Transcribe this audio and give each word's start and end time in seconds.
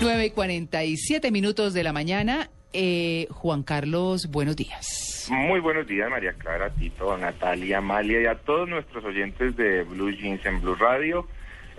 9 0.00 0.26
y 0.26 0.30
47 0.30 1.30
minutos 1.30 1.74
de 1.74 1.82
la 1.82 1.92
mañana. 1.92 2.50
Eh, 2.72 3.26
Juan 3.30 3.62
Carlos, 3.62 4.30
buenos 4.30 4.56
días. 4.56 5.28
Muy 5.30 5.60
buenos 5.60 5.86
días, 5.86 6.08
María 6.10 6.32
Clara, 6.32 6.70
Tito, 6.70 7.16
Natalia, 7.18 7.78
Amalia 7.78 8.20
y 8.22 8.26
a 8.26 8.36
todos 8.36 8.68
nuestros 8.68 9.04
oyentes 9.04 9.56
de 9.56 9.82
Blue 9.82 10.10
Jeans 10.10 10.44
en 10.46 10.60
Blue 10.60 10.74
Radio. 10.76 11.26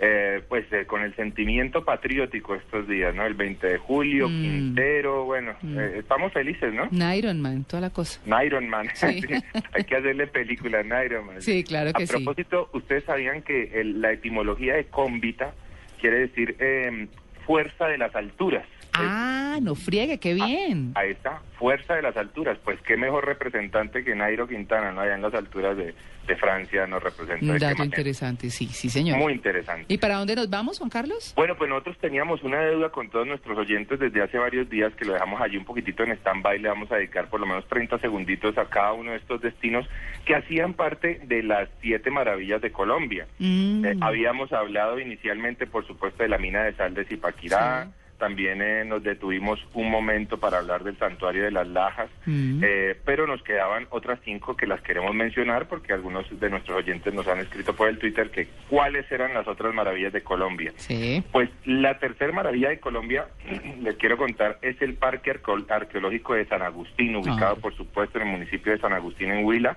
Eh, 0.04 0.42
pues 0.48 0.64
eh, 0.72 0.84
con 0.84 1.02
el 1.02 1.14
sentimiento 1.14 1.84
patriótico 1.84 2.56
estos 2.56 2.88
días, 2.88 3.14
¿no? 3.14 3.24
El 3.24 3.34
20 3.34 3.64
de 3.68 3.78
julio, 3.78 4.28
Mm. 4.28 4.42
Quintero, 4.42 5.24
bueno, 5.24 5.54
Mm. 5.62 5.78
eh, 5.78 5.92
estamos 5.98 6.32
felices, 6.32 6.74
¿no? 6.74 6.88
Iron 7.14 7.40
Man, 7.40 7.62
toda 7.64 7.82
la 7.82 7.90
cosa. 7.90 8.20
Iron 8.44 8.68
Man, 8.68 8.88
Sí. 8.94 9.20
Sí, 9.22 9.34
hay 9.72 9.84
que 9.84 9.96
hacerle 9.96 10.26
película 10.26 10.78
a 10.80 11.04
Iron 11.04 11.26
Man. 11.26 11.40
Sí, 11.40 11.62
claro 11.62 11.92
que 11.92 12.02
a 12.02 12.06
sí. 12.06 12.12
propósito, 12.12 12.68
ustedes 12.72 13.04
sabían 13.04 13.42
que 13.42 13.80
el- 13.80 14.00
la 14.00 14.10
etimología 14.12 14.74
de 14.74 14.86
cómbita 14.86 15.54
quiere 16.00 16.18
decir 16.20 16.56
eh, 16.58 17.06
fuerza 17.46 17.86
de 17.88 17.98
las 17.98 18.14
alturas. 18.14 18.64
Ah, 18.94 19.58
no 19.62 19.74
friegue, 19.74 20.18
qué 20.18 20.34
bien. 20.34 20.92
Ahí 20.94 21.10
está, 21.12 21.40
fuerza 21.58 21.94
de 21.94 22.02
las 22.02 22.16
alturas. 22.16 22.58
Pues 22.62 22.78
qué 22.82 22.96
mejor 22.96 23.24
representante 23.26 24.04
que 24.04 24.14
Nairo 24.14 24.46
Quintana, 24.46 24.92
¿no? 24.92 25.00
Allá 25.00 25.14
en 25.14 25.22
las 25.22 25.32
alturas 25.32 25.76
de, 25.78 25.94
de 26.26 26.36
Francia 26.36 26.86
nos 26.86 27.02
representa. 27.02 27.44
Un 27.52 27.58
dato 27.58 27.82
interesante, 27.84 28.50
sí, 28.50 28.66
sí, 28.66 28.90
señor. 28.90 29.16
Muy 29.16 29.32
interesante. 29.32 29.86
¿Y 29.88 29.96
para 29.96 30.16
dónde 30.16 30.36
nos 30.36 30.50
vamos, 30.50 30.76
Juan 30.78 30.90
Carlos? 30.90 31.32
Bueno, 31.36 31.56
pues 31.56 31.70
nosotros 31.70 31.96
teníamos 32.02 32.42
una 32.42 32.60
deuda 32.60 32.90
con 32.90 33.08
todos 33.08 33.26
nuestros 33.26 33.56
oyentes 33.56 33.98
desde 33.98 34.22
hace 34.22 34.36
varios 34.36 34.68
días 34.68 34.92
que 34.94 35.06
lo 35.06 35.14
dejamos 35.14 35.40
allí 35.40 35.56
un 35.56 35.64
poquitito 35.64 36.02
en 36.02 36.12
stand-by. 36.12 36.58
Le 36.58 36.68
vamos 36.68 36.92
a 36.92 36.96
dedicar 36.96 37.28
por 37.30 37.40
lo 37.40 37.46
menos 37.46 37.66
30 37.68 37.98
segunditos 37.98 38.58
a 38.58 38.66
cada 38.66 38.92
uno 38.92 39.12
de 39.12 39.16
estos 39.16 39.40
destinos 39.40 39.88
que 40.26 40.34
hacían 40.34 40.74
parte 40.74 41.18
de 41.24 41.42
las 41.42 41.66
siete 41.80 42.10
maravillas 42.10 42.60
de 42.60 42.70
Colombia. 42.72 43.26
Mm, 43.38 43.84
Eh, 43.86 43.96
habíamos 44.02 44.52
hablado 44.52 45.00
inicialmente, 45.00 45.66
por 45.66 45.86
supuesto, 45.86 46.22
de 46.22 46.28
la 46.28 46.36
mina 46.38 46.62
de 46.64 46.74
sal 46.74 46.92
de 46.92 47.06
Zipaquirá. 47.06 47.31
Sí. 47.40 47.90
También 48.18 48.62
eh, 48.62 48.84
nos 48.84 49.02
detuvimos 49.02 49.58
un 49.74 49.90
momento 49.90 50.38
para 50.38 50.58
hablar 50.58 50.84
del 50.84 50.96
santuario 50.96 51.42
de 51.42 51.50
las 51.50 51.66
Lajas. 51.66 52.08
Mm. 52.24 52.60
Eh, 52.62 52.96
pero 53.04 53.26
nos 53.26 53.42
quedaban 53.42 53.88
otras 53.90 54.20
cinco 54.24 54.56
que 54.56 54.64
las 54.68 54.80
queremos 54.80 55.12
mencionar 55.12 55.66
porque 55.66 55.92
algunos 55.92 56.24
de 56.38 56.48
nuestros 56.48 56.78
oyentes 56.78 57.12
nos 57.12 57.26
han 57.26 57.40
escrito 57.40 57.74
por 57.74 57.88
el 57.88 57.98
Twitter 57.98 58.30
que 58.30 58.46
cuáles 58.68 59.10
eran 59.10 59.34
las 59.34 59.48
otras 59.48 59.74
maravillas 59.74 60.12
de 60.12 60.22
Colombia. 60.22 60.72
sí. 60.76 61.20
Pues 61.32 61.50
la 61.64 61.98
tercera 61.98 62.32
maravilla 62.32 62.68
de 62.68 62.78
Colombia, 62.78 63.26
les 63.82 63.96
quiero 63.96 64.16
contar, 64.16 64.56
es 64.62 64.80
el 64.82 64.94
Parque 64.94 65.32
Arco- 65.32 65.66
Arqueológico 65.68 66.34
de 66.34 66.44
San 66.46 66.62
Agustín, 66.62 67.16
ubicado 67.16 67.56
Ah. 67.58 67.60
por 67.60 67.74
supuesto 67.74 68.20
en 68.20 68.26
el 68.28 68.32
municipio 68.34 68.70
de 68.70 68.78
San 68.78 68.92
Agustín 68.92 69.32
en 69.32 69.44
Huila, 69.44 69.76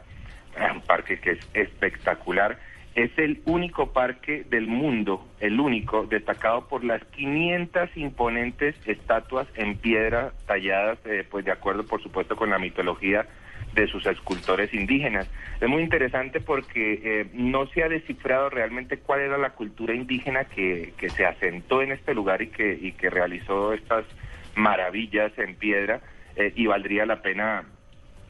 un 0.71 0.81
parque 0.81 1.19
que 1.19 1.31
es 1.31 1.39
espectacular. 1.55 2.59
Es 2.95 3.11
el 3.17 3.41
único 3.45 3.91
parque 3.91 4.45
del 4.49 4.67
mundo, 4.67 5.27
el 5.41 5.59
único, 5.59 6.05
destacado 6.05 6.67
por 6.69 6.85
las 6.85 7.03
500 7.03 7.89
imponentes 7.97 8.75
estatuas 8.87 9.47
en 9.55 9.75
piedra 9.75 10.31
talladas, 10.47 10.97
eh, 11.05 11.25
pues 11.29 11.43
de 11.43 11.51
acuerdo 11.51 11.85
por 11.85 12.01
supuesto 12.01 12.37
con 12.37 12.49
la 12.49 12.57
mitología 12.57 13.27
de 13.73 13.87
sus 13.87 14.05
escultores 14.05 14.73
indígenas. 14.73 15.29
Es 15.59 15.67
muy 15.67 15.83
interesante 15.83 16.39
porque 16.39 17.01
eh, 17.03 17.27
no 17.33 17.67
se 17.67 17.83
ha 17.83 17.89
descifrado 17.89 18.49
realmente 18.49 18.97
cuál 18.99 19.19
era 19.19 19.37
la 19.37 19.49
cultura 19.49 19.93
indígena 19.93 20.45
que, 20.45 20.93
que 20.97 21.09
se 21.09 21.25
asentó 21.25 21.81
en 21.81 21.91
este 21.91 22.13
lugar 22.13 22.41
y 22.41 22.47
que, 22.47 22.79
y 22.81 22.93
que 22.93 23.09
realizó 23.09 23.73
estas 23.73 24.05
maravillas 24.55 25.37
en 25.37 25.55
piedra 25.55 25.99
eh, 26.37 26.53
y 26.55 26.65
valdría 26.67 27.05
la 27.05 27.21
pena 27.21 27.65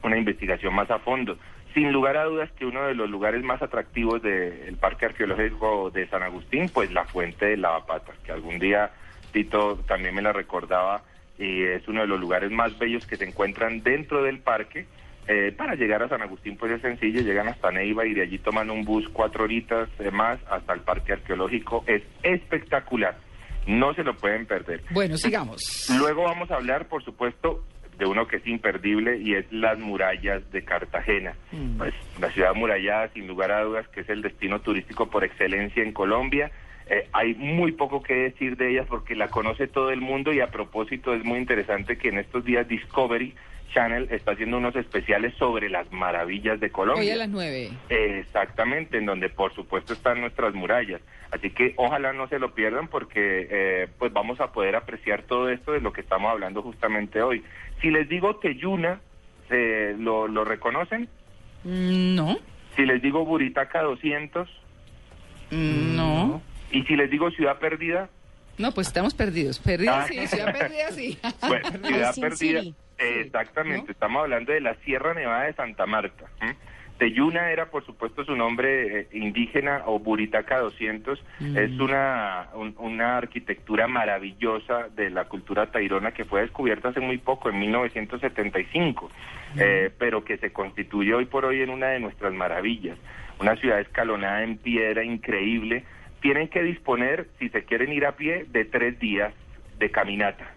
una 0.02 0.18
investigación 0.18 0.74
más 0.74 0.90
a 0.90 0.98
fondo. 0.98 1.38
Sin 1.76 1.92
lugar 1.92 2.16
a 2.16 2.24
dudas 2.24 2.50
que 2.52 2.64
uno 2.64 2.86
de 2.86 2.94
los 2.94 3.10
lugares 3.10 3.44
más 3.44 3.60
atractivos 3.60 4.22
del 4.22 4.78
Parque 4.80 5.04
Arqueológico 5.04 5.90
de 5.90 6.08
San 6.08 6.22
Agustín, 6.22 6.70
pues 6.72 6.90
la 6.90 7.04
fuente 7.04 7.44
de 7.44 7.58
Lavapatas, 7.58 8.16
que 8.24 8.32
algún 8.32 8.58
día 8.58 8.92
Tito 9.30 9.76
también 9.86 10.14
me 10.14 10.22
la 10.22 10.32
recordaba 10.32 11.02
y 11.38 11.64
es 11.64 11.86
uno 11.86 12.00
de 12.00 12.06
los 12.06 12.18
lugares 12.18 12.50
más 12.50 12.78
bellos 12.78 13.06
que 13.06 13.18
se 13.18 13.26
encuentran 13.26 13.82
dentro 13.82 14.22
del 14.22 14.38
parque. 14.38 14.86
Eh, 15.28 15.52
para 15.54 15.74
llegar 15.74 16.02
a 16.02 16.08
San 16.08 16.22
Agustín 16.22 16.56
pues 16.56 16.72
es 16.72 16.80
sencillo, 16.80 17.20
llegan 17.20 17.48
hasta 17.48 17.70
Neiva 17.70 18.06
y 18.06 18.14
de 18.14 18.22
allí 18.22 18.38
toman 18.38 18.70
un 18.70 18.82
bus 18.82 19.06
cuatro 19.10 19.44
horitas 19.44 19.90
más 20.12 20.40
hasta 20.48 20.72
el 20.72 20.80
Parque 20.80 21.12
Arqueológico. 21.12 21.84
Es 21.86 22.02
espectacular, 22.22 23.18
no 23.66 23.92
se 23.92 24.02
lo 24.02 24.16
pueden 24.16 24.46
perder. 24.46 24.80
Bueno, 24.92 25.18
sigamos. 25.18 25.92
Luego 25.98 26.22
vamos 26.22 26.50
a 26.50 26.54
hablar, 26.54 26.88
por 26.88 27.04
supuesto, 27.04 27.62
de 27.98 28.06
uno 28.06 28.26
que 28.26 28.36
es 28.36 28.46
imperdible 28.46 29.18
y 29.18 29.34
es 29.34 29.50
las 29.50 29.78
murallas 29.78 30.50
de 30.52 30.64
Cartagena. 30.64 31.34
Mm. 31.52 31.78
Pues 31.78 31.94
la 32.20 32.30
ciudad 32.30 32.50
amurallada, 32.50 33.08
sin 33.14 33.26
lugar 33.26 33.50
a 33.50 33.62
dudas, 33.62 33.88
que 33.88 34.00
es 34.00 34.08
el 34.08 34.22
destino 34.22 34.60
turístico 34.60 35.08
por 35.08 35.24
excelencia 35.24 35.82
en 35.82 35.92
Colombia. 35.92 36.50
Eh, 36.88 37.08
hay 37.12 37.34
muy 37.34 37.72
poco 37.72 38.02
que 38.02 38.14
decir 38.14 38.56
de 38.56 38.70
ellas 38.70 38.86
porque 38.88 39.16
la 39.16 39.28
conoce 39.28 39.66
todo 39.66 39.90
el 39.90 40.00
mundo 40.00 40.32
y 40.32 40.40
a 40.40 40.50
propósito 40.50 41.14
es 41.14 41.24
muy 41.24 41.38
interesante 41.38 41.98
que 41.98 42.08
en 42.08 42.18
estos 42.18 42.44
días 42.44 42.68
Discovery 42.68 43.34
Channel 43.72 44.08
está 44.10 44.32
haciendo 44.32 44.56
unos 44.58 44.74
especiales 44.76 45.34
sobre 45.38 45.68
las 45.68 45.90
maravillas 45.92 46.58
de 46.60 46.70
Colombia. 46.70 47.02
Hoy 47.02 47.10
a 47.10 47.16
las 47.16 47.28
9. 47.28 47.70
Exactamente, 47.88 48.98
en 48.98 49.06
donde 49.06 49.28
por 49.28 49.54
supuesto 49.54 49.92
están 49.92 50.20
nuestras 50.20 50.54
murallas. 50.54 51.00
Así 51.30 51.50
que 51.50 51.74
ojalá 51.76 52.12
no 52.12 52.28
se 52.28 52.38
lo 52.38 52.54
pierdan 52.54 52.88
porque 52.88 53.46
eh, 53.50 53.88
pues 53.98 54.12
vamos 54.12 54.40
a 54.40 54.52
poder 54.52 54.76
apreciar 54.76 55.22
todo 55.22 55.48
esto 55.50 55.72
de 55.72 55.80
lo 55.80 55.92
que 55.92 56.00
estamos 56.00 56.30
hablando 56.30 56.62
justamente 56.62 57.20
hoy. 57.22 57.42
Si 57.82 57.90
les 57.90 58.08
digo 58.08 58.36
Teyuna, 58.36 59.00
eh, 59.50 59.94
¿lo, 59.98 60.28
¿lo 60.28 60.44
reconocen? 60.44 61.08
Mm, 61.64 62.14
No, 62.14 62.38
Si 62.76 62.84
les 62.86 63.00
digo 63.02 63.24
Buritaca 63.24 63.82
200 63.82 64.48
Mm, 65.50 65.96
no. 65.96 66.42
y 66.72 66.82
si 66.84 66.96
les 66.96 67.10
digo 67.10 67.30
Ciudad 67.30 67.58
Perdida, 67.58 68.08
No, 68.58 68.72
pues 68.72 68.86
estamos 68.88 69.12
perdidos. 69.14 69.58
Perdidos, 69.58 69.94
Ah. 69.96 70.06
sí, 70.08 70.26
ciudad 70.26 70.52
perdida, 70.58 70.90
sí. 70.90 71.18
bueno, 71.46 71.68
Ciudad 71.86 72.14
Perdida, 72.14 72.36
City. 72.36 72.68
eh, 72.70 72.74
exactamente, 72.98 73.86
¿No? 73.86 73.92
estamos 73.92 74.22
hablando 74.22 74.52
de 74.52 74.60
la 74.60 74.74
Sierra 74.76 75.14
Nevada 75.14 75.44
de 75.44 75.52
Santa 75.54 75.86
Marta. 75.86 76.26
¿m? 76.40 76.54
Teyuna 76.98 77.50
era, 77.50 77.66
por 77.66 77.84
supuesto, 77.84 78.24
su 78.24 78.34
nombre 78.34 79.00
eh, 79.00 79.08
indígena 79.12 79.82
o 79.84 79.98
Buritaca 79.98 80.58
200. 80.60 81.22
Mm. 81.40 81.56
Es 81.58 81.78
una, 81.78 82.48
un- 82.54 82.74
una 82.78 83.18
arquitectura 83.18 83.86
maravillosa 83.86 84.88
de 84.96 85.10
la 85.10 85.26
cultura 85.26 85.70
tairona 85.70 86.12
que 86.12 86.24
fue 86.24 86.40
descubierta 86.40 86.88
hace 86.88 87.00
muy 87.00 87.18
poco, 87.18 87.50
en 87.50 87.58
1975, 87.60 89.10
eh, 89.58 89.90
pero 89.98 90.24
que 90.24 90.38
se 90.38 90.52
constituye 90.54 91.12
hoy 91.12 91.26
por 91.26 91.44
hoy 91.44 91.60
en 91.60 91.68
una 91.70 91.88
de 91.88 92.00
nuestras 92.00 92.32
maravillas. 92.32 92.96
Una 93.40 93.56
ciudad 93.56 93.80
escalonada 93.80 94.42
en 94.42 94.56
piedra 94.56 95.04
increíble. 95.04 95.84
Tienen 96.22 96.48
que 96.48 96.62
disponer, 96.62 97.28
si 97.38 97.50
se 97.50 97.64
quieren 97.64 97.92
ir 97.92 98.06
a 98.06 98.12
pie, 98.16 98.46
de 98.48 98.64
tres 98.64 98.98
días 98.98 99.34
de 99.78 99.90
caminata. 99.90 100.50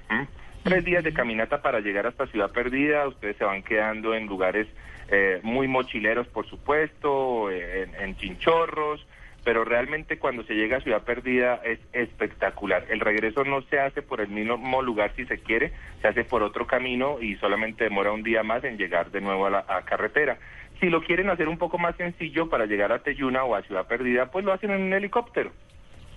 Tres 0.64 0.84
días 0.86 1.04
de 1.04 1.14
caminata 1.14 1.62
para 1.62 1.80
llegar 1.80 2.06
hasta 2.08 2.28
Ciudad 2.28 2.52
Perdida. 2.52 3.08
Ustedes 3.08 3.38
se 3.38 3.44
van 3.46 3.64
quedando 3.64 4.14
en 4.14 4.28
lugares 4.28 4.68
eh, 5.10 5.40
muy 5.42 5.68
mochileros, 5.68 6.28
por 6.28 6.48
supuesto, 6.48 7.50
eh, 7.50 7.84
en, 7.84 7.96
en 7.96 8.16
chinchorros, 8.18 9.06
pero 9.44 9.64
realmente 9.64 10.20
cuando 10.20 10.44
se 10.44 10.54
llega 10.54 10.78
a 10.78 10.82
Ciudad 10.82 11.04
Perdida 11.04 11.62
es 11.64 11.80
espectacular. 11.94 12.86
El 12.90 13.00
regreso 13.00 13.44
no 13.46 13.62
se 13.64 13.80
hace 13.80 14.02
por 14.02 14.22
el 14.22 14.28
mismo 14.28 14.82
lugar 14.84 15.14
si 15.16 15.26
se 15.26 15.40
quiere, 15.40 15.72
se 16.02 16.10
hace 16.10 16.24
por 16.26 16.44
otro 16.44 16.68
camino 16.68 17.20
y 17.22 17.36
solamente 17.38 17.86
demora 17.86 18.12
un 18.12 18.22
día 18.22 18.44
más 18.44 18.64
en 18.64 18.78
llegar 18.78 19.10
de 19.12 19.22
nuevo 19.22 19.48
a 19.48 19.50
la 19.50 19.66
a 19.68 19.82
carretera. 19.86 20.38
Si 20.80 20.90
lo 20.90 21.02
quieren 21.02 21.30
hacer 21.30 21.48
un 21.48 21.58
poco 21.58 21.78
más 21.78 21.96
sencillo 21.96 22.50
para 22.50 22.66
llegar 22.66 22.92
a 22.92 23.00
Teyuna 23.00 23.44
o 23.46 23.56
a 23.56 23.64
Ciudad 23.64 23.88
Perdida, 23.88 24.30
pues 24.30 24.46
lo 24.46 24.54
hacen 24.54 24.72
en 24.72 24.82
un 24.82 24.94
helicóptero. 24.94 25.52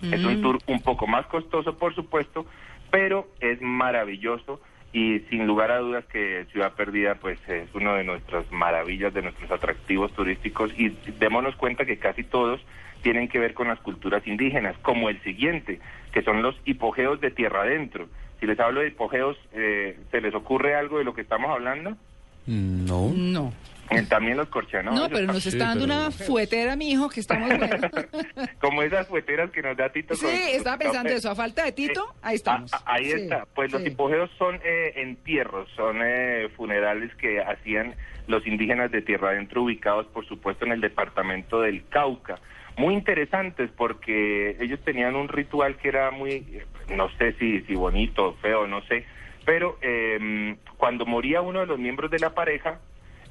Es 0.03 0.25
un 0.25 0.35
Mm. 0.35 0.43
tour 0.43 0.59
un 0.67 0.83
poco 0.83 1.07
más 1.07 1.27
costoso, 1.27 1.79
por 1.79 1.95
supuesto, 1.95 2.45
pero 2.93 3.27
es 3.41 3.61
maravilloso 3.63 4.61
y 4.93 5.21
sin 5.31 5.47
lugar 5.47 5.71
a 5.73 5.79
dudas 5.79 6.05
que 6.05 6.45
Ciudad 6.53 6.75
Perdida 6.75 7.15
pues 7.15 7.39
es 7.49 7.75
uno 7.75 7.95
de 7.95 8.05
nuestras 8.05 8.45
maravillas, 8.53 9.15
de 9.15 9.23
nuestros 9.23 9.51
atractivos 9.51 10.13
turísticos 10.13 10.71
y 10.77 10.91
démonos 11.19 11.57
cuenta 11.57 11.87
que 11.87 11.97
casi 11.97 12.23
todos 12.23 12.61
tienen 13.03 13.29
que 13.29 13.39
ver 13.39 13.55
con 13.55 13.69
las 13.69 13.81
culturas 13.81 14.25
indígenas, 14.27 14.77
como 14.83 15.09
el 15.09 15.21
siguiente, 15.23 15.81
que 16.13 16.23
son 16.23 16.43
los 16.43 16.55
hipogeos 16.67 17.21
de 17.21 17.31
tierra 17.31 17.63
adentro. 17.63 18.07
Si 18.39 18.47
les 18.47 18.61
hablo 18.61 18.81
de 18.81 18.89
hipogeos, 18.89 19.39
eh, 19.55 19.99
¿se 20.11 20.21
les 20.21 20.35
ocurre 20.35 20.75
algo 20.75 20.99
de 20.99 21.05
lo 21.05 21.15
que 21.15 21.23
estamos 21.23 21.51
hablando? 21.51 21.97
No. 22.47 23.11
No. 23.15 23.53
Eh, 23.99 24.07
También 24.09 24.37
los 24.37 24.49
corchanos. 24.49 24.95
No, 24.95 25.09
pero 25.09 25.27
nos 25.27 25.45
está 25.47 25.67
dando 25.69 25.85
pero- 25.87 25.99
una 26.01 26.11
fuetera, 26.11 26.77
mi 26.77 26.91
hijo, 26.93 27.09
que 27.09 27.21
estamos 27.21 27.49
buenos. 27.59 27.81
Como 28.61 28.83
esas 28.83 29.07
fueteras 29.07 29.51
que 29.51 29.63
nos 29.63 29.77
da 29.77 29.91
Tito. 29.91 30.15
Sí, 30.15 30.25
con- 30.27 30.35
estaba 30.35 30.79
pensando 30.79 31.11
Eh, 31.11 31.15
eso. 31.17 31.31
A 31.31 31.35
falta 31.35 31.65
de 31.65 31.73
Tito, 31.73 32.15
ahí 32.23 32.37
estamos. 32.37 32.73
Ah, 32.73 32.83
ah, 32.87 32.93
ahí 32.95 33.05
Sí, 33.07 33.13
está. 33.23 33.47
Pues 33.55 33.73
los 33.73 33.85
hipogeos 33.87 34.31
son 34.39 34.57
eh, 34.65 34.93
entierros, 34.97 35.69
son 35.77 35.99
eh, 36.03 36.49
funerales 36.57 37.15
que 37.17 37.41
hacían 37.41 37.95
los 38.29 38.47
indígenas 38.47 38.91
de 38.91 39.03
tierra 39.03 39.31
adentro 39.31 39.63
ubicados, 39.63 40.07
por 40.07 40.27
supuesto, 40.27 40.65
en 40.65 40.73
el 40.73 40.81
departamento 40.81 41.61
del 41.61 41.85
Cauca. 41.89 42.37
Muy 42.77 42.95
interesantes 42.95 43.71
porque 43.77 44.57
ellos 44.61 44.81
tenían 44.85 45.15
un 45.17 45.29
ritual 45.29 45.77
que 45.77 45.89
era 45.89 46.11
muy, 46.11 46.31
eh, 46.33 46.65
no 46.97 47.11
sé 47.19 47.35
si, 47.35 47.61
si 47.63 47.75
bonito 47.75 48.29
o 48.29 48.35
feo, 48.37 48.67
no 48.67 48.81
sé, 48.87 49.05
pero 49.45 49.77
eh, 49.83 50.57
cuando 50.79 51.05
moría 51.05 51.43
uno 51.43 51.61
de 51.61 51.67
los 51.67 51.79
miembros 51.79 52.11
de 52.11 52.19
la 52.21 52.31
pareja, 52.31 52.79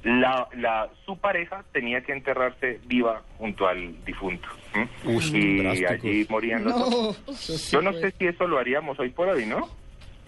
la, 0.04 0.48
la, 0.56 0.88
su 1.06 1.16
pareja 1.18 1.64
tenía 1.72 2.00
que 2.02 2.12
enterrarse 2.12 2.80
viva 2.86 3.22
junto 3.38 3.66
al 3.68 4.04
difunto. 4.04 4.48
¿m? 4.74 4.88
Uy, 5.04 5.24
y 5.34 5.62
drásticos. 5.62 5.92
allí 6.04 6.26
morían 6.28 6.64
los 6.64 6.74
dos. 6.90 7.22
No, 7.26 7.32
sí 7.34 7.72
Yo 7.72 7.82
no 7.82 7.92
fue. 7.92 8.00
sé 8.00 8.14
si 8.18 8.26
eso 8.26 8.46
lo 8.46 8.58
haríamos 8.58 8.98
hoy 8.98 9.10
por 9.10 9.28
hoy, 9.28 9.46
¿no? 9.46 9.68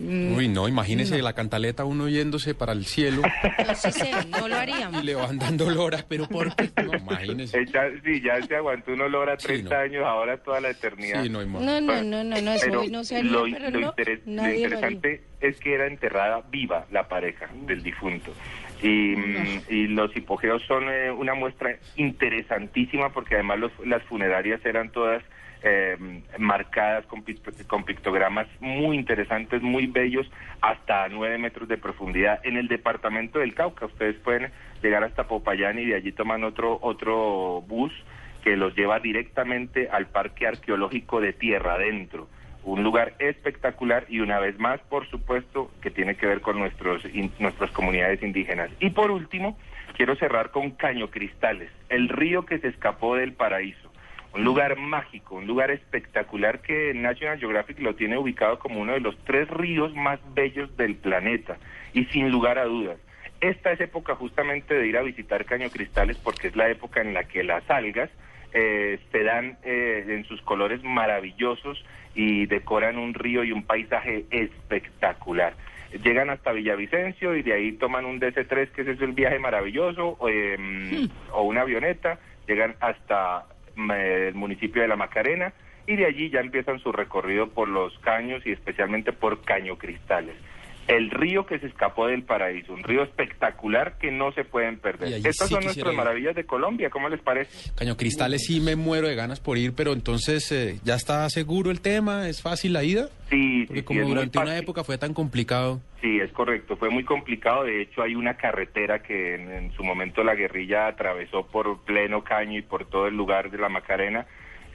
Uy, 0.00 0.48
no, 0.48 0.66
imagínese 0.66 1.22
la 1.22 1.34
cantaleta 1.34 1.84
uno 1.84 2.08
yéndose 2.08 2.52
para 2.52 2.72
el 2.72 2.84
cielo 2.84 3.22
No, 3.22 3.74
sí, 3.76 3.92
sí, 3.92 4.10
no 4.28 4.48
lo 4.48 4.56
y 4.56 4.58
haríamos. 4.58 5.04
le 5.04 5.14
van 5.14 5.38
dando 5.38 5.70
loras, 5.70 6.02
pero 6.08 6.26
¿por 6.28 6.52
qué? 6.56 6.68
No, 6.84 6.94
imagínese. 6.96 7.58
Eh, 7.60 7.66
ya- 7.72 7.88
sí, 8.04 8.20
ya 8.20 8.42
se 8.44 8.56
aguantó 8.56 8.92
un 8.92 9.02
olor 9.02 9.30
a 9.30 9.38
Sí, 9.38 9.46
30 9.46 9.72
no. 9.72 9.80
años, 9.80 10.04
ahora 10.04 10.36
toda 10.38 10.60
la 10.60 10.70
eternidad. 10.70 11.22
Sí, 11.22 11.28
no. 11.30 11.44
No, 11.44 11.80
no, 11.80 12.02
no, 12.02 12.24
no, 12.24 12.40
no, 12.40 12.52
eso 12.54 12.64
Pero 12.66 12.80
hoy 12.80 12.88
no 12.90 13.04
se 13.04 13.18
haría, 13.18 13.30
lo, 13.30 13.42
pero 13.44 13.70
lo 13.70 13.80
no, 13.80 13.92
interes- 13.94 14.20
lo 14.26 14.32
nadie 14.32 14.68
lo 14.68 14.78
haría. 14.78 14.90
interesante 14.90 15.24
es 15.40 15.60
que 15.60 15.74
era 15.74 15.86
enterrada 15.86 16.42
viva 16.50 16.86
la 16.90 17.06
pareja 17.06 17.48
del 17.64 17.80
difunto. 17.84 18.32
Y, 18.82 19.86
los 19.88 20.14
hipogeos 20.16 20.62
son 20.66 20.88
eh, 20.88 21.10
una 21.10 21.34
muestra 21.34 21.76
interesantísima 21.96 23.10
porque 23.12 23.34
además 23.34 23.58
los- 23.60 23.86
las 23.86 24.02
funerarias 24.04 24.64
eran 24.66 24.90
todas 24.90 25.22
eh, 25.66 25.96
marcadas 26.38 27.06
con, 27.06 27.24
con 27.66 27.84
pictogramas 27.84 28.46
muy 28.60 28.96
interesantes, 28.96 29.62
muy 29.62 29.86
bellos, 29.86 30.30
hasta 30.60 31.08
9 31.08 31.38
metros 31.38 31.68
de 31.68 31.78
profundidad 31.78 32.38
en 32.44 32.58
el 32.58 32.68
departamento 32.68 33.38
del 33.38 33.54
Cauca. 33.54 33.86
Ustedes 33.86 34.16
pueden 34.16 34.50
llegar 34.82 35.04
hasta 35.04 35.26
Popayán 35.26 35.78
y 35.78 35.86
de 35.86 35.94
allí 35.94 36.12
toman 36.12 36.44
otro, 36.44 36.78
otro 36.82 37.62
bus 37.66 37.92
que 38.42 38.56
los 38.56 38.76
lleva 38.76 39.00
directamente 39.00 39.88
al 39.90 40.06
Parque 40.08 40.46
Arqueológico 40.46 41.22
de 41.22 41.32
Tierra 41.32 41.74
Adentro. 41.74 42.28
Un 42.64 42.82
lugar 42.82 43.12
espectacular 43.18 44.06
y 44.08 44.20
una 44.20 44.38
vez 44.40 44.58
más, 44.58 44.80
por 44.88 45.06
supuesto, 45.10 45.70
que 45.82 45.90
tiene 45.90 46.16
que 46.16 46.26
ver 46.26 46.40
con 46.40 46.58
nuestros, 46.58 47.04
in- 47.12 47.32
nuestras 47.38 47.70
comunidades 47.72 48.22
indígenas. 48.22 48.70
Y 48.80 48.90
por 48.90 49.10
último, 49.10 49.58
quiero 49.96 50.16
cerrar 50.16 50.50
con 50.50 50.70
Caño 50.70 51.10
Cristales, 51.10 51.70
el 51.90 52.08
río 52.08 52.46
que 52.46 52.58
se 52.58 52.68
escapó 52.68 53.16
del 53.16 53.34
paraíso. 53.34 53.92
Un 54.32 54.44
lugar 54.44 54.76
mágico, 54.76 55.36
un 55.36 55.46
lugar 55.46 55.70
espectacular 55.70 56.60
que 56.60 56.92
National 56.94 57.38
Geographic 57.38 57.78
lo 57.80 57.94
tiene 57.94 58.18
ubicado 58.18 58.58
como 58.58 58.80
uno 58.80 58.94
de 58.94 59.00
los 59.00 59.16
tres 59.24 59.48
ríos 59.48 59.94
más 59.94 60.18
bellos 60.34 60.74
del 60.76 60.96
planeta. 60.96 61.56
Y 61.92 62.06
sin 62.06 62.30
lugar 62.30 62.58
a 62.58 62.64
dudas, 62.64 62.96
esta 63.40 63.72
es 63.72 63.80
época 63.80 64.14
justamente 64.16 64.74
de 64.74 64.86
ir 64.88 64.96
a 64.96 65.02
visitar 65.02 65.44
Caño 65.44 65.70
Cristales 65.70 66.16
porque 66.18 66.48
es 66.48 66.56
la 66.56 66.68
época 66.70 67.00
en 67.02 67.14
la 67.14 67.24
que 67.24 67.44
las 67.44 67.68
algas 67.70 68.10
eh, 68.54 69.00
se 69.10 69.24
dan 69.24 69.58
eh, 69.64 70.04
en 70.08 70.24
sus 70.24 70.40
colores 70.42 70.82
maravillosos 70.84 71.84
y 72.14 72.46
decoran 72.46 72.98
un 72.98 73.12
río 73.12 73.42
y 73.42 73.50
un 73.50 73.64
paisaje 73.64 74.26
espectacular. 74.30 75.54
Llegan 76.04 76.30
hasta 76.30 76.52
Villavicencio 76.52 77.34
y 77.34 77.42
de 77.42 77.52
ahí 77.52 77.72
toman 77.72 78.04
un 78.04 78.20
DC-3, 78.20 78.70
que 78.70 78.82
ese 78.82 78.92
es 78.92 79.00
el 79.00 79.12
viaje 79.12 79.40
maravilloso, 79.40 80.16
o, 80.20 80.28
em, 80.28 81.08
o 81.32 81.42
una 81.42 81.62
avioneta, 81.62 82.18
llegan 82.46 82.76
hasta 82.78 83.46
mm, 83.74 83.90
el 83.90 84.34
municipio 84.34 84.82
de 84.82 84.88
La 84.88 84.96
Macarena 84.96 85.52
y 85.86 85.96
de 85.96 86.06
allí 86.06 86.30
ya 86.30 86.40
empiezan 86.40 86.78
su 86.78 86.92
recorrido 86.92 87.48
por 87.48 87.68
los 87.68 87.98
caños 87.98 88.46
y 88.46 88.52
especialmente 88.52 89.12
por 89.12 89.42
Caño 89.42 89.76
Cristales. 89.78 90.36
El 90.86 91.10
río 91.10 91.46
que 91.46 91.58
se 91.58 91.66
escapó 91.66 92.06
del 92.06 92.22
paraíso, 92.22 92.72
un 92.72 92.82
río 92.82 93.02
espectacular 93.02 93.98
que 93.98 94.10
no 94.10 94.32
se 94.32 94.44
pueden 94.44 94.78
perder. 94.78 95.12
Estas 95.14 95.48
sí 95.48 95.54
son 95.54 95.64
nuestras 95.64 95.92
ir. 95.92 95.96
maravillas 95.96 96.34
de 96.34 96.44
Colombia, 96.44 96.90
¿cómo 96.90 97.08
les 97.08 97.20
parece? 97.20 97.72
Caño 97.74 97.96
Cristales 97.96 98.44
sí 98.46 98.60
me 98.60 98.76
muero 98.76 99.08
de 99.08 99.14
ganas 99.14 99.40
por 99.40 99.58
ir, 99.58 99.72
pero 99.74 99.92
entonces 99.92 100.50
eh, 100.52 100.78
ya 100.84 100.94
está 100.94 101.28
seguro 101.30 101.70
el 101.70 101.80
tema, 101.80 102.28
es 102.28 102.42
fácil 102.42 102.72
la 102.74 102.84
ida, 102.84 103.08
Sí, 103.30 103.64
porque 103.66 103.80
sí, 103.80 103.84
como 103.86 104.02
durante 104.02 104.38
una 104.38 104.56
época 104.58 104.84
fue 104.84 104.98
tan 104.98 105.14
complicado. 105.14 105.80
Sí, 106.00 106.20
es 106.20 106.30
correcto. 106.32 106.76
Fue 106.76 106.90
muy 106.90 107.04
complicado. 107.04 107.64
De 107.64 107.80
hecho, 107.80 108.02
hay 108.02 108.14
una 108.14 108.36
carretera 108.36 109.02
que 109.02 109.34
en, 109.36 109.50
en 109.50 109.72
su 109.72 109.82
momento 109.82 110.22
la 110.22 110.34
guerrilla 110.34 110.86
atravesó 110.86 111.46
por 111.46 111.80
pleno 111.84 112.22
caño 112.22 112.58
y 112.58 112.62
por 112.62 112.84
todo 112.84 113.06
el 113.06 113.16
lugar 113.16 113.50
de 113.50 113.58
la 113.58 113.70
Macarena. 113.70 114.26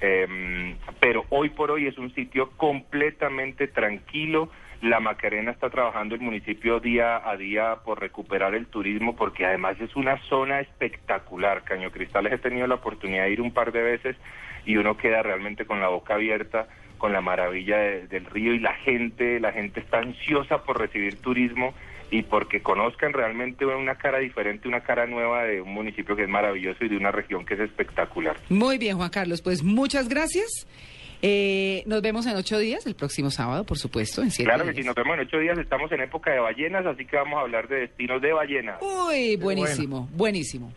Em, 0.01 0.77
pero 0.99 1.25
hoy 1.29 1.49
por 1.49 1.71
hoy 1.71 1.87
es 1.87 1.97
un 1.97 2.13
sitio 2.15 2.51
completamente 2.57 3.67
tranquilo. 3.67 4.49
La 4.81 4.99
Macarena 5.01 5.51
está 5.51 5.69
trabajando 5.69 6.15
el 6.15 6.21
municipio 6.21 6.79
día 6.79 7.17
a 7.29 7.35
día 7.35 7.77
por 7.83 7.99
recuperar 7.99 8.55
el 8.55 8.65
turismo 8.67 9.15
porque 9.15 9.45
además 9.45 9.75
es 9.81 9.93
una 9.95 10.17
zona 10.29 10.61
espectacular. 10.61 11.63
Caño 11.63 11.91
Cristales 11.91 12.31
he 12.33 12.37
tenido 12.37 12.65
la 12.67 12.75
oportunidad 12.75 13.25
de 13.25 13.31
ir 13.31 13.41
un 13.41 13.51
par 13.51 13.71
de 13.73 13.81
veces 13.81 14.15
y 14.65 14.77
uno 14.77 14.95
queda 14.97 15.21
realmente 15.21 15.65
con 15.65 15.81
la 15.81 15.89
boca 15.89 16.15
abierta 16.15 16.67
con 16.97 17.13
la 17.13 17.21
maravilla 17.21 17.77
de- 17.77 18.07
del 18.07 18.25
río 18.25 18.53
y 18.53 18.59
la 18.59 18.73
gente, 18.73 19.39
la 19.39 19.51
gente 19.53 19.79
está 19.79 19.99
ansiosa 19.99 20.63
por 20.63 20.77
recibir 20.79 21.21
turismo 21.21 21.73
y 22.11 22.23
porque 22.23 22.61
conozcan 22.61 23.13
realmente 23.13 23.65
una 23.65 23.95
cara 23.95 24.17
diferente, 24.17 24.67
una 24.67 24.81
cara 24.81 25.05
nueva 25.07 25.43
de 25.43 25.61
un 25.61 25.73
municipio 25.73 26.15
que 26.17 26.23
es 26.23 26.29
maravilloso 26.29 26.83
y 26.83 26.89
de 26.89 26.97
una 26.97 27.11
región 27.11 27.45
que 27.45 27.53
es 27.53 27.59
espectacular. 27.61 28.35
Muy 28.49 28.77
bien, 28.77 28.97
Juan 28.97 29.09
Carlos, 29.11 29.41
pues 29.41 29.63
muchas 29.63 30.09
gracias. 30.09 30.67
Eh, 31.21 31.83
nos 31.85 32.01
vemos 32.01 32.25
en 32.27 32.35
ocho 32.37 32.57
días, 32.57 32.85
el 32.85 32.95
próximo 32.95 33.29
sábado, 33.29 33.65
por 33.65 33.77
supuesto, 33.77 34.21
en 34.21 34.31
siete 34.31 34.47
Claro 34.49 34.63
que 34.63 34.71
días. 34.71 34.83
si 34.83 34.87
nos 34.87 34.95
vemos 34.95 35.15
en 35.15 35.21
ocho 35.27 35.37
días 35.39 35.57
estamos 35.57 35.91
en 35.91 36.01
época 36.01 36.31
de 36.31 36.39
ballenas, 36.39 36.85
así 36.85 37.05
que 37.05 37.17
vamos 37.17 37.37
a 37.37 37.41
hablar 37.41 37.67
de 37.67 37.81
destinos 37.81 38.21
de 38.21 38.31
ballenas. 38.31 38.79
Uy, 38.81 39.35
buenísimo, 39.35 40.07
buenísimo. 40.13 40.71